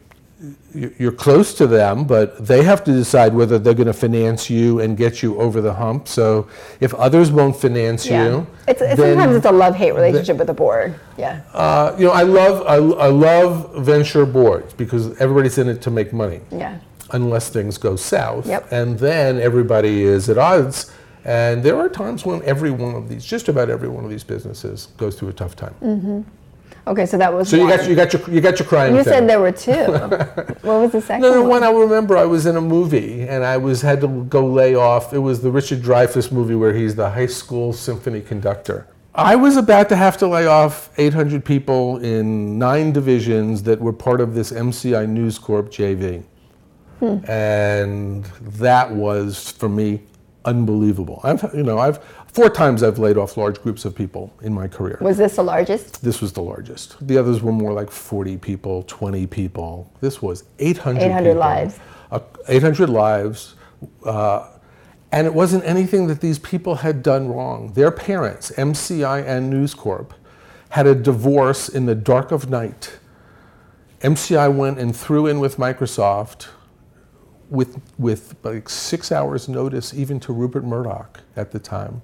[0.75, 4.81] you're close to them, but they have to decide whether they're going to finance you
[4.81, 6.09] and get you over the hump.
[6.09, 6.47] So
[6.81, 8.25] if others won't finance yeah.
[8.27, 10.95] you, It's, it's then, sometimes it's a love hate relationship with the board.
[11.19, 11.43] Yeah.
[11.53, 15.91] uh, you know, I love I, I love venture boards because everybody's in it to
[15.91, 16.79] make money, Yeah.
[17.13, 18.73] unless things go south, Yep.
[18.73, 20.91] and then everybody is at odds.
[21.25, 24.25] And there are times when every one of these, just about every one of these
[24.25, 26.25] businesses, goes through a tough time.
[26.87, 28.95] Okay, so that was So you got you got your you got your crying.
[28.97, 29.13] You thing.
[29.13, 29.73] said there were two.
[30.63, 31.51] what was the second No, no, one?
[31.51, 34.75] one I remember I was in a movie and I was had to go lay
[34.75, 35.13] off.
[35.13, 38.89] It was the Richard Dreyfuss movie where he's the high school symphony conductor.
[39.15, 43.93] I was about to have to lay off 800 people in nine divisions that were
[43.93, 46.25] part of this MCI News Corp JV.
[46.99, 47.19] Hmm.
[47.31, 50.03] And that was for me
[50.45, 51.21] unbelievable.
[51.23, 51.99] I've you know, I've
[52.33, 54.99] four times I've laid off large groups of people in my career.
[55.01, 56.03] Was this the largest?
[56.03, 57.07] This was the largest.
[57.07, 59.93] The others were more like 40 people, 20 people.
[60.01, 61.41] This was 800 800 people.
[61.41, 61.79] lives.
[62.11, 63.55] Uh, 800 lives.
[64.05, 64.49] Uh,
[65.13, 67.73] and it wasn't anything that these people had done wrong.
[67.75, 70.15] Their parents, MCI and News Corp,
[70.71, 72.99] had a divorce in the dark of night.
[74.01, 76.49] MCI went and threw in with Microsoft
[77.51, 82.01] with, with like six hours notice even to Rupert Murdoch at the time.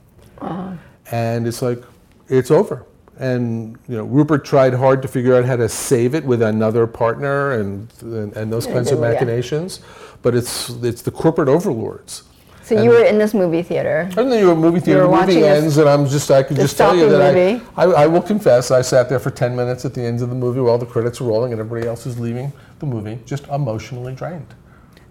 [1.10, 1.82] And it's like,
[2.28, 2.84] it's over.
[3.18, 6.86] and you know Rupert tried hard to figure out how to save it with another
[6.86, 9.10] partner and and, and those kinds of yeah.
[9.10, 9.80] machinations.
[10.22, 12.22] But it's it's the corporate overlords.
[12.62, 14.10] So you were in this movie theater.
[14.18, 16.58] And then you were movie theater, the movie this- ends, and I'm just, I could
[16.58, 17.64] just tell you that movie.
[17.76, 20.28] I, I, I will confess, I sat there for 10 minutes at the end of
[20.28, 23.46] the movie while the credits were rolling and everybody else is leaving the movie, just
[23.48, 24.54] emotionally drained.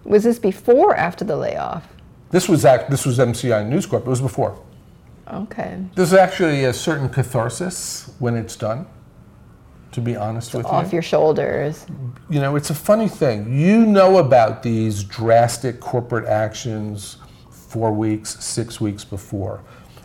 [0.04, 1.88] Was this before or after the layoff?
[2.30, 4.06] This was act, this was MCI News Corp.
[4.06, 4.56] It was before.
[5.32, 5.84] Okay.
[5.94, 8.86] There's actually a certain catharsis when it's done.
[9.92, 11.86] To be honest with Off you, Off your shoulders.
[12.28, 13.58] you know, it's a funny thing.
[13.58, 17.16] You know about these drastic corporate actions
[17.50, 19.62] four weeks, six weeks before.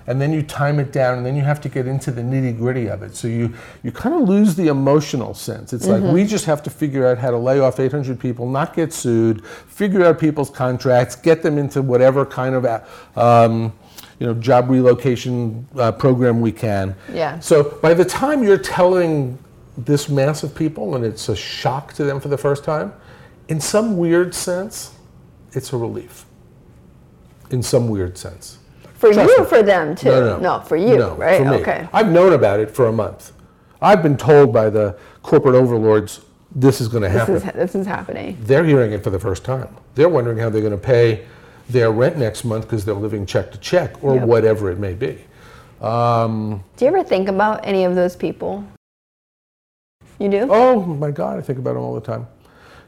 [0.08, 2.58] And then you time it down, and then you have to get into the nitty
[2.58, 3.16] gritty of it.
[3.16, 5.72] So you, you kind of lose the emotional sense.
[5.72, 8.74] It's like we just have to figure out how to lay off 800 people, not
[8.76, 12.66] get sued, figure out people's contracts, get them into whatever kind of
[13.18, 13.72] um,
[14.19, 16.95] you know, job relocation uh, program we can.
[17.12, 17.39] Yeah.
[17.39, 19.38] So by the time you're telling
[19.78, 22.93] this mass of people and it's a shock to them for the first time,
[23.47, 24.93] in some weird sense,
[25.54, 26.26] it's a relief.
[27.49, 28.60] In some weird sense.
[28.95, 29.43] For Trust you me.
[29.43, 30.10] or for them too?
[30.10, 30.39] No, no.
[30.39, 31.41] no for you, No, right?
[31.41, 31.54] for.
[31.56, 31.88] Okay.
[31.91, 33.34] I've known about it for a month.
[33.82, 36.21] I've been told by the corporate overlords
[36.56, 37.36] this is going to This happen.
[37.36, 38.38] is this is happening.
[38.41, 39.76] They're hearing it for the first time.
[39.95, 41.26] They're wondering how they're going to pay
[41.69, 44.23] their rent next month because they're living check to check or Yep.
[44.26, 45.17] whatever it may be.
[45.82, 48.63] Um, Do you ever think about any of those people?
[50.19, 50.47] You do?
[50.49, 52.28] Oh my God, I think about them all the time.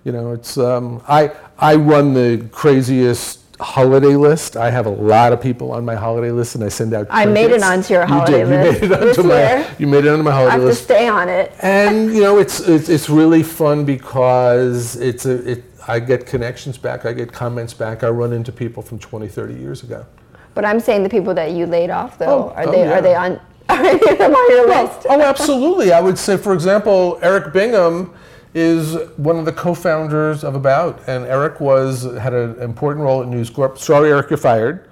[0.03, 4.55] You know, it's um, I I run the craziest holiday list.
[4.55, 7.07] I have a lot of people on my holiday list, and I send out.
[7.09, 8.47] I made it onto your holiday did.
[8.49, 9.35] list You made it this onto my.
[9.39, 9.67] year.
[9.79, 10.83] You made it onto my holiday I have to list.
[10.83, 11.51] stay on it.
[11.61, 15.63] And you know, it's it's, it's really fun because it's a it.
[15.87, 17.05] I get connections back.
[17.05, 18.03] I get comments back.
[18.03, 20.05] I run into people from 20, 30 years ago.
[20.53, 22.93] But I'm saying the people that you laid off though, Oh, are oh, they yeah.
[22.97, 25.05] are they on are any of them on your list?
[25.09, 25.91] Oh, absolutely.
[25.91, 28.13] I would say, for example, Eric Bingham
[28.53, 33.27] is one of the co-founders of About, and Eric was had an important role at
[33.27, 33.77] News Corp.
[33.77, 34.89] Sorry, Eric, you're fired.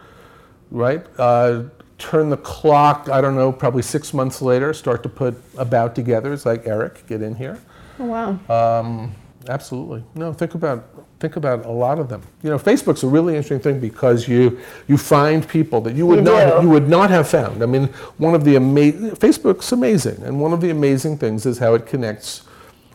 [0.69, 1.05] Right?
[1.17, 1.63] Uh,
[1.97, 3.07] turn the clock.
[3.09, 3.51] I don't know.
[3.51, 6.33] Probably six months later, start to put About together.
[6.33, 7.59] It's like Eric, get in here.
[7.99, 8.79] Oh, wow.
[8.81, 9.15] Um,
[9.49, 10.03] absolutely.
[10.15, 12.21] No, think about think about a lot of them.
[12.43, 16.19] You know, Facebook's a really interesting thing because you you find people that you would
[16.19, 16.67] You not do.
[16.67, 17.63] you would not have found.
[17.63, 21.57] I mean, one of the amazing Facebook's amazing, and one of the amazing things is
[21.59, 22.43] how it connects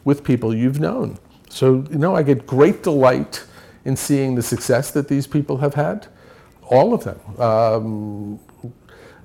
[0.05, 1.19] with people you've known.
[1.51, 3.45] So you know, I get great delight
[3.85, 6.07] in seeing the success that these people have had,
[6.71, 7.19] all of them.
[7.41, 8.39] Um,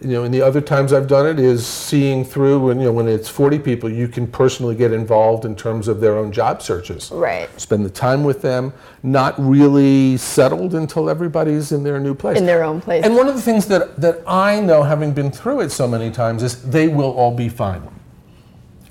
[0.04, 2.92] you know, and the other times I've done it is seeing through when you know
[2.92, 6.62] when it's 40 people, you can personally get involved in terms of their own job
[6.62, 7.10] searches.
[7.12, 7.50] Right.
[7.60, 12.38] Spend the time with them, not really settled until everybody's in their new place.
[12.38, 13.06] In their own place.
[13.06, 16.12] And one of the things that that I know, having been through it so many
[16.12, 17.88] times, is they will all be fine.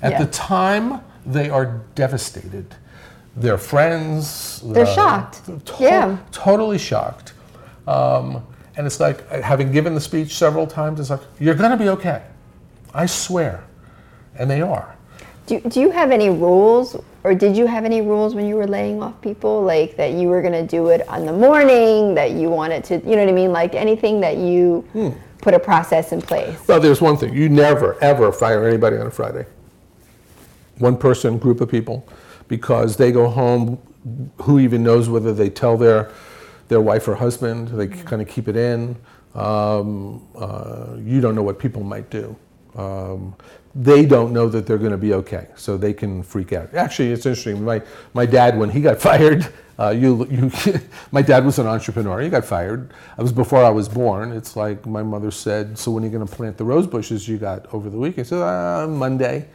[0.01, 0.19] At Yeah.
[0.25, 2.75] the time, they are devastated.
[3.35, 4.61] Their friends.
[4.65, 5.45] They're uh, shocked.
[5.45, 6.17] to- Yeah.
[6.31, 7.33] Totally shocked.
[7.87, 8.43] Um,
[8.75, 11.77] and it's like, uh, having given the speech several times, it's like, you're going to
[11.77, 12.23] be okay.
[12.93, 13.63] I swear.
[14.37, 14.95] And they are.
[15.45, 18.65] Do, do you have any rules, or did you have any rules when you were
[18.67, 22.31] laying off people, like that you were going to do it on the morning, that
[22.31, 25.09] you wanted to, you know what I mean, like anything that you Hmm.
[25.41, 26.57] put a process in place?
[26.67, 27.33] Well, there's one thing.
[27.33, 29.45] You never, ever fire anybody on a Friday.
[30.79, 32.07] One person, group of people,
[32.47, 33.77] because they go home,
[34.41, 36.09] who even knows whether they tell their,
[36.67, 38.95] their wife or husband, they kind of keep it in.
[39.35, 42.35] Um, uh, you don't know what people might do.
[42.75, 43.35] Um,
[43.75, 46.73] they don't know that they're going to be okay, so they can freak out.
[46.75, 47.63] Actually, it's interesting.
[47.63, 47.81] My,
[48.13, 50.51] my dad, when he got fired, uh, you, you,
[51.11, 52.21] my dad was an entrepreneur.
[52.21, 52.91] He got fired.
[53.17, 54.31] It was before I was born.
[54.31, 57.27] It's like my mother said, "So when are you going to plant the rose bushes
[57.27, 59.47] you got over the weekend?" I said, uh, "Monday,"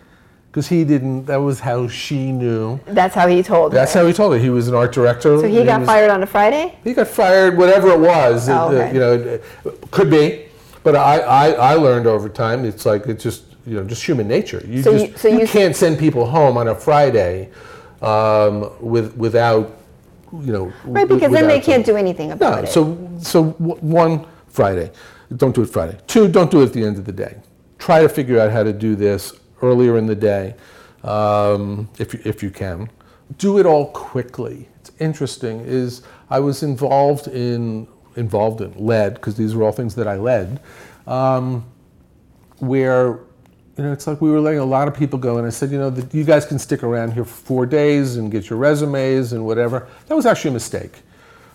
[0.50, 1.26] because he didn't.
[1.26, 2.80] That was how she knew.
[2.86, 3.74] That's how he told it.
[3.76, 4.00] That's her.
[4.00, 4.38] how he told her.
[4.38, 5.38] He was an art director.
[5.38, 6.76] so he got was- fired on a Friday?
[6.84, 8.48] he got fired, whatever it was.
[8.48, 8.94] Oh, it- okay.
[8.94, 10.46] you know, it could be.
[10.84, 12.64] But I, I, I learned over time.
[12.64, 14.62] It's like it's just you know just human nature.
[14.66, 17.50] You So just you- so you you- can't send people home on a Friday
[18.02, 19.76] um, with without
[20.32, 20.72] you know.
[20.84, 21.94] Right, because then they can't them.
[21.94, 22.62] do anything about No.
[22.62, 22.68] it.
[22.68, 24.90] So so w- one Friday,
[25.36, 25.98] don't do it Friday.
[26.06, 27.36] Two, don't do it at the end of the day.
[27.78, 29.32] Try to figure out how to do this
[29.62, 30.54] earlier in the day,
[31.04, 32.90] um, if you, if you can.
[33.36, 34.68] Do it all quickly.
[34.80, 35.60] It's interesting.
[35.60, 40.16] Is I was involved in involved in led because these were all things that I
[40.16, 40.60] led,
[41.06, 41.64] um,
[42.58, 43.20] where
[43.78, 45.70] you know, it's like we were letting a lot of people go, and I said,
[45.70, 48.58] you know, that you guys can stick around here for four days and get your
[48.58, 49.86] resumes and whatever.
[50.08, 51.02] That was actually a mistake.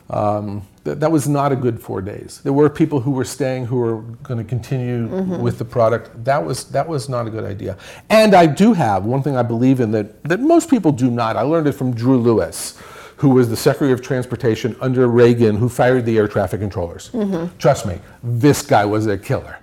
[0.09, 2.41] Um, that, that was not a good four days.
[2.43, 5.41] There were people who were staying who were going to continue mm-hmm.
[5.41, 6.23] with the product.
[6.25, 7.77] That was that was not a good idea.
[8.09, 11.37] And I do have one thing I believe in that that most people do not.
[11.37, 12.77] I learned it from Drew Lewis,
[13.17, 17.09] who was the Secretary of Transportation under Reagan, who fired the air traffic controllers.
[17.11, 17.57] Mm-hmm.
[17.57, 19.59] Trust me, this guy was a killer.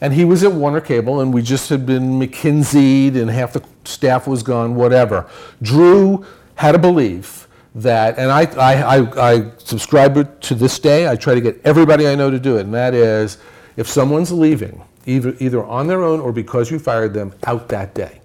[0.00, 3.64] And he was at Warner Cable, and we just had been McKinseyed, and half the
[3.84, 5.28] staff was gone, whatever.
[5.60, 11.16] Drew had a belief that, and I, I, I, I subscribe to this day, I
[11.16, 13.38] try to get everybody I know to do it, and that is
[13.76, 17.94] if someone's leaving, either, either on their own or because you fired them, out that
[17.94, 18.20] day.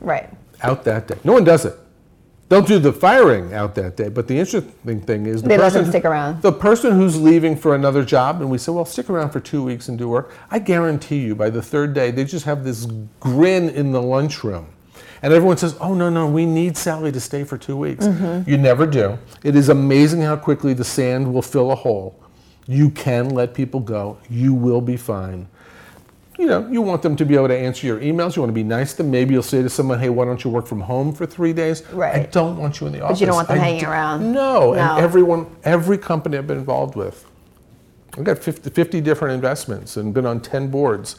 [0.00, 0.28] Right.
[0.62, 1.18] Out that day.
[1.24, 1.78] No one does it.
[2.52, 4.10] Don't do the firing out that day.
[4.10, 6.42] But the interesting thing is the They let person them stick around.
[6.42, 9.64] The person who's leaving for another job, and we say, well, stick around for two
[9.64, 10.34] weeks and do work.
[10.50, 12.86] I guarantee you, by the third day, they just have this
[13.20, 14.66] grin in the lunchroom.
[15.22, 18.04] And everyone says, oh, no, no, we need Sally to stay for two weeks.
[18.04, 18.50] Mm-hmm.
[18.50, 19.18] You never do.
[19.44, 22.18] It is amazing how quickly the sand will fill a hole.
[22.66, 24.18] You can let people go.
[24.28, 25.46] You will be fine
[26.38, 28.34] you know, you want them to be able to answer your emails.
[28.34, 29.12] You want to be nice to them.
[29.12, 31.84] Maybe you'll say to someone, "Hey, why don't you work from home for three days?"
[31.92, 32.14] Right.
[32.14, 33.16] I don't want you in the office.
[33.16, 34.32] But you don't want them I hanging do- around.
[34.32, 34.80] No, No.
[34.80, 37.24] and everyone, every company I've been involved with,
[38.18, 41.16] I've got 50, 50 different investments and been on 10 boards.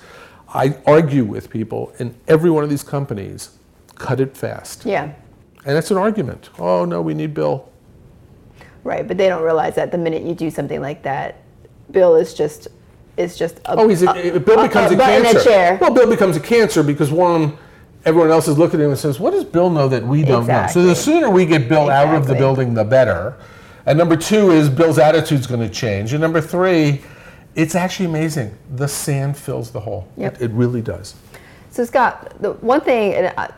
[0.53, 3.49] I argue with people in every one of these companies.
[3.95, 5.12] Cut it fast, Yeah.
[5.65, 6.49] and it's an argument.
[6.60, 7.69] Oh no, we need Bill.
[8.84, 9.08] Right.
[9.08, 11.38] But they don't realize that the minute you do something like that,
[11.91, 12.67] Bill is just
[13.15, 15.77] is just a, Oh, he's a, a- uh, Bill becomes a a, cancer.
[15.79, 17.58] Well, Bill becomes a cancer because one,
[18.06, 20.47] everyone else is looking at him and says, "What does Bill know that we don't
[20.47, 23.38] know?" So the sooner we get Bill out of the building, the better.
[23.86, 26.13] And number two is Bill's attitude's going to change.
[26.13, 27.01] And number three,
[27.53, 28.58] it's actually amazing.
[28.75, 30.08] The sand fills the hole.
[30.17, 30.36] Yep.
[30.36, 31.15] It, it really does.
[31.69, 33.51] So Scott, the one thing, and I,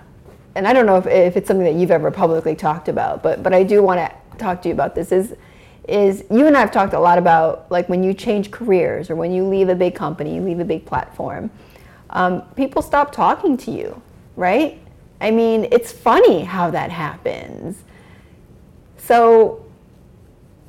[0.56, 3.44] and I don't know if, if it's something that you've ever publicly talked about, but
[3.44, 5.12] but I do want to talk to you about this.
[5.12, 5.36] Is
[5.88, 9.16] is you and I have talked a lot about like when you change careers or
[9.16, 11.52] when you leave a big company, you leave a big platform,
[12.10, 14.02] um, people stop talking to you,
[14.36, 14.80] right?
[15.22, 17.78] I mean, it's funny how that happens.
[18.98, 19.62] So.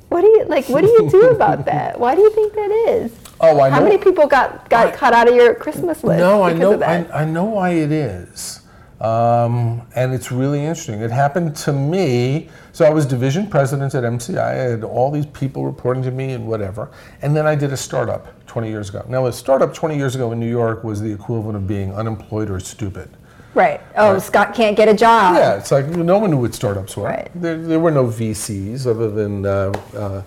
[0.09, 0.69] What do you like?
[0.69, 1.99] What do you do about that?
[1.99, 3.11] Why do you think that is?
[3.41, 6.19] Oh, I How know- many people got got cut out of your Christmas list?
[6.19, 6.73] No, I know.
[6.73, 7.13] Of that?
[7.13, 8.61] I, I know why it is,
[9.01, 11.01] um, and it's really interesting.
[11.01, 12.49] It happened to me.
[12.71, 14.39] So I was division president at MCI.
[14.39, 16.89] I had all these people reporting to me and whatever,
[17.21, 19.05] and then I did a startup 20 years ago.
[19.07, 22.49] Now, a startup 20 years ago in New York was the equivalent of being unemployed
[22.49, 23.09] or stupid.
[23.53, 23.81] Right.
[23.95, 25.35] Oh, Scott can't get a job.
[25.35, 27.05] Yeah, it's like no one knew what startups were.
[27.05, 27.31] Right.
[27.33, 30.21] There, there were no VCs other than uh, uh,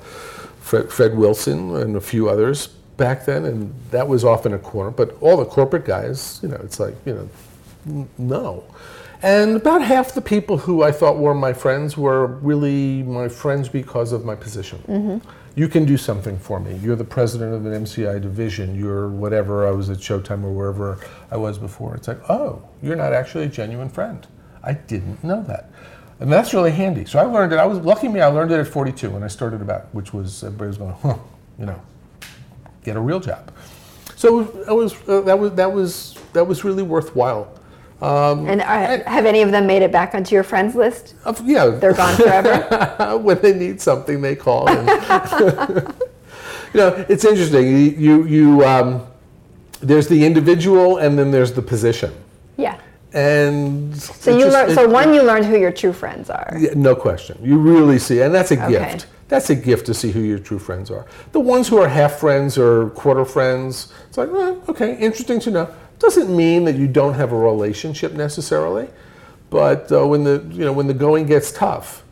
[0.61, 4.91] Fred, Fred Wilson and a few others back then, and that was often a corner.
[4.91, 7.29] But all the corporate guys, you know, it's like you know,
[8.19, 8.65] no.
[9.23, 13.69] And about half the people who I thought were my friends were really my friends
[13.69, 15.21] because of my position.
[15.57, 16.77] You can do something for me.
[16.77, 18.79] You're the president of an MCI division.
[18.79, 19.67] You're whatever.
[19.67, 20.99] I was at Showtime or wherever
[21.31, 21.95] I was before.
[21.97, 24.27] It's like, oh, you're not actually a genuine friend.
[24.63, 25.71] I didn't know that.
[26.21, 27.05] And that's really handy.
[27.05, 27.59] So I learned it.
[27.59, 28.21] I was lucky me.
[28.21, 31.17] I learned it at 42 when I started about, which was everybody was going, huh,
[31.59, 31.81] you know,
[32.85, 33.51] get a real job.
[34.17, 37.60] So that was uh, that was that was that was really worthwhile.
[38.03, 41.15] Um, And are, have any of them made it back onto your friends list?
[41.25, 43.19] of- yeah, They're gone forever.
[43.23, 44.69] when they need something, they call.
[44.69, 44.89] And,
[46.73, 47.67] you know, it's interesting.
[47.67, 49.07] You you, you um,
[49.81, 52.13] there's the individual, and then there's the position.
[52.57, 52.79] yeah.
[53.13, 54.73] And So you learned.
[54.75, 56.57] So one, you learned who your true friends are.
[56.57, 57.37] Yeah, no question.
[57.43, 58.71] You really see, and that's a Okay.
[58.79, 59.07] gift.
[59.27, 61.07] That's a gift to see who your true friends are.
[61.33, 65.51] The ones who are half friends or quarter friends, it's like, eh, okay, interesting to
[65.51, 65.69] know.
[66.01, 68.89] Doesn't mean that you don't have a relationship necessarily,
[69.49, 72.03] but uh, when the you know when the going gets tough,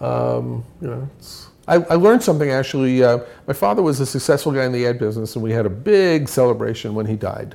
[0.00, 3.04] um, you know, it's, I, I learned something actually.
[3.04, 5.70] Uh, my father was a successful guy in the ad business, and we had a
[5.70, 7.54] big celebration when he died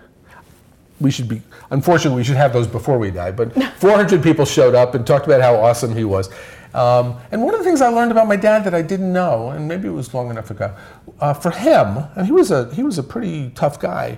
[1.02, 1.42] we should be
[1.72, 5.26] unfortunately we should have those before we die but 400 people showed up and talked
[5.26, 6.30] about how awesome he was
[6.74, 9.50] um, and one of the things i learned about my dad that i didn't know
[9.50, 10.74] and maybe it was long enough ago
[11.20, 14.18] uh, for him and he was a he was a pretty tough guy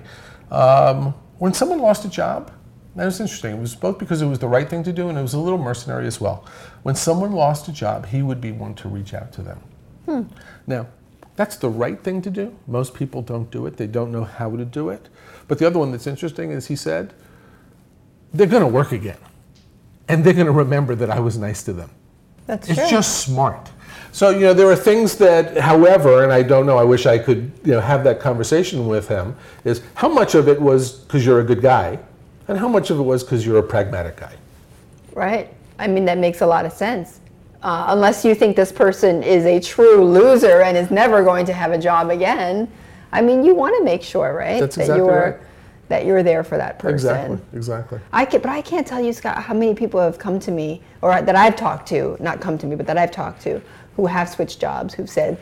[0.51, 2.51] um, when someone lost a job
[2.95, 5.17] that was interesting it was both because it was the right thing to do and
[5.17, 6.45] it was a little mercenary as well
[6.83, 9.59] when someone lost a job he would be one to reach out to them
[10.05, 10.21] hmm.
[10.67, 10.87] now,
[11.35, 12.55] that's the right thing to do.
[12.67, 15.09] Most people don't do it, they don't know how to do it.
[15.47, 17.13] But the other one that's interesting is he said,
[18.33, 19.17] they're going to work again.
[20.07, 21.89] And they're going to remember that I was nice to them.
[22.45, 22.71] That's it.
[22.77, 22.97] It's true.
[22.97, 23.71] just smart.
[24.13, 27.17] So, you know, there are things that, however, and I don't know, I wish I
[27.17, 29.35] could, you know, have that conversation with him,
[29.65, 31.97] is how much of it was because you're a good guy,
[32.47, 34.35] and how much of it was because you're a pragmatic guy.
[35.15, 35.49] right.
[35.79, 37.19] I mean, that makes a lot of sense.
[37.63, 41.53] uh, unless you think this person is a true loser and is never going to
[41.53, 42.69] have a job again.
[43.11, 44.59] I mean, you want to make sure, right?
[44.59, 45.47] That's that exactly you're right.
[45.87, 46.95] that you're there for that person.
[46.95, 47.39] Exactly.
[47.57, 47.99] Exactly.
[48.11, 50.81] I can, but I can't tell you, Scott, how many people have come to me,
[51.01, 53.61] or that I've talked to, not come to me, but that I've talked to,
[53.95, 55.37] who have switched jobs, who've said,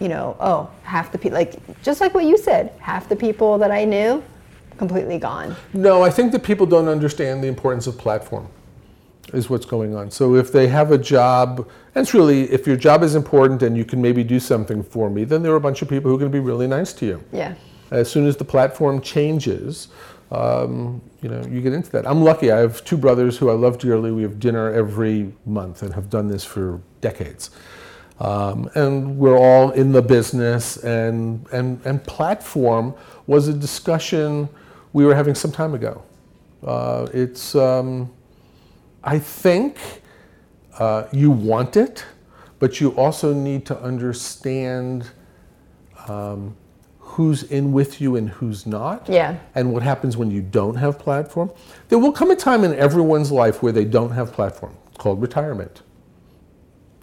[0.00, 3.58] you know, oh, half the people, like just like what you said, half the people
[3.58, 4.22] that I knew,
[4.76, 5.54] completely gone.
[5.72, 8.48] No, I think that people don't understand the importance of platform,
[9.32, 10.10] is what's going on.
[10.10, 13.76] So if they have a job, and it's really, if your job is important and
[13.76, 16.16] you can maybe do something for me, then there are a bunch of people who
[16.16, 17.24] are going to be really nice to you.
[17.32, 17.54] Yeah.
[17.90, 19.88] As soon as the platform changes,
[20.34, 22.06] um, you know, you get into that.
[22.06, 22.50] I'm lucky.
[22.50, 24.10] I have two brothers who I love dearly.
[24.10, 27.50] We have dinner every month and have done this for decades.
[28.20, 32.94] Um, and we're all in the business, and, and, and platform
[33.26, 34.48] was a discussion
[34.92, 36.02] we were having some time ago.
[36.64, 38.12] Uh, it's, um,
[39.02, 39.78] I think
[40.78, 42.04] uh, you want it,
[42.60, 45.10] but you also need to understand
[46.08, 46.56] um,
[47.14, 49.08] who's in with you and who's not.
[49.08, 49.38] Yeah.
[49.54, 51.52] And what happens when you don't have platform.
[51.88, 55.82] There will come a time in everyone's life where they don't have platform, called retirement.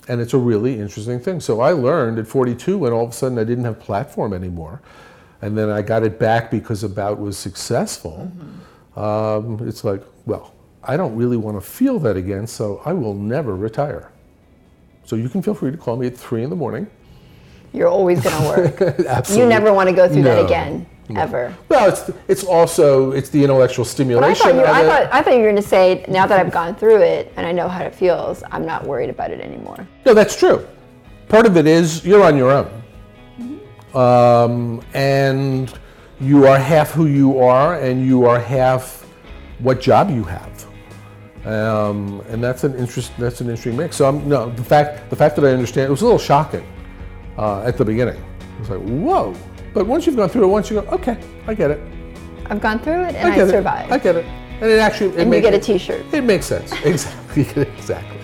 [0.09, 1.39] And it's a really interesting thing.
[1.39, 4.81] So I learned at 42 when all of a sudden I didn't have platform anymore.
[5.41, 8.29] And then I got it back because About was successful.
[8.97, 10.53] Um, it's like, well,
[10.83, 14.11] I don't really want to feel that again, so I will never retire.
[15.05, 16.87] So you can feel free to call me at three in the morning.
[17.73, 18.81] You're always going to work.
[19.07, 19.43] Absolutely.
[19.43, 21.55] you never want to go through that No, again, ever.
[21.69, 24.45] Well, it's it's also it's the intellectual But I stimulation.
[24.47, 26.75] thought, you, I, thought, I thought you were going to say, now that I've gone
[26.75, 29.87] through it and I know how it feels, I'm not worried about it anymore.
[30.05, 30.65] No, that's true.
[31.29, 32.69] Part of it is you're on your own.
[33.93, 35.73] Um, and
[36.19, 39.05] you are half who you are, and you are half
[39.59, 40.65] what job you have.
[41.45, 43.11] Um, and that's an interest.
[43.17, 43.95] That's an interesting mix.
[43.95, 46.63] So I'm, no, the fact the fact that I understand it was a little shocking
[47.41, 48.23] uh, at the beginning.
[48.59, 49.35] It's like whoa,
[49.73, 51.17] but once you've gone through it, once you go, okay,
[51.47, 51.79] I get it.
[52.45, 53.51] I've gone through it and I I, get it.
[53.51, 53.91] survived.
[53.91, 54.25] I get it.
[54.25, 56.71] And it actually it and you makes get a it- It makes sense.
[56.85, 57.43] Exactly.
[57.77, 58.17] exactly.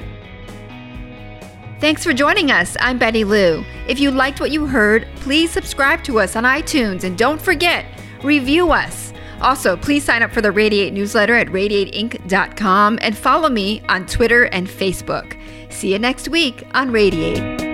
[1.80, 2.76] Thanks for joining us.
[2.80, 3.64] I'm Betty Liu.
[3.88, 7.86] If you liked what you heard, please subscribe to us on iTunes and don't forget,
[8.24, 9.14] review us.
[9.42, 14.46] Also, please sign up for the Radiate newsletter at radiateinc.com and follow me on Twitter
[14.46, 15.38] and Facebook.
[15.72, 17.67] See you next week on Radiate.